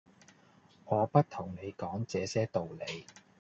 [0.85, 3.05] 「我不同你講這些道理；